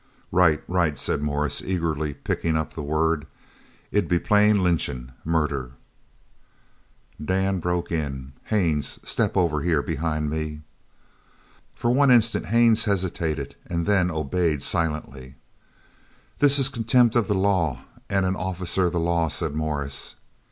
"Right 0.31 0.63
right," 0.67 0.97
said 0.97 1.21
Morris, 1.21 1.61
eagerly 1.61 2.15
picking 2.15 2.57
up 2.57 2.73
the 2.73 2.81
word. 2.81 3.27
"It'd 3.91 4.09
be 4.09 4.17
plain 4.17 4.63
lynchin' 4.63 5.11
murder" 5.23 5.73
Dan 7.23 7.59
broke 7.59 7.91
in: 7.91 8.33
"Haines, 8.45 8.99
step 9.03 9.37
over 9.37 9.61
here 9.61 9.83
behind 9.83 10.31
me!" 10.31 10.61
For 11.75 11.91
one 11.91 12.09
instant 12.09 12.47
Haines 12.47 12.85
hesitated, 12.85 13.55
and 13.67 13.85
then 13.85 14.09
obeyed 14.09 14.63
silently. 14.63 15.35
"This 16.39 16.57
is 16.57 16.67
contempt 16.69 17.15
of 17.15 17.27
the 17.27 17.35
law 17.35 17.81
and 18.09 18.25
an 18.25 18.35
officer 18.35 18.85
of 18.87 18.93
the 18.93 18.99
law," 18.99 19.27
said 19.27 19.53
Morris. 19.53 20.15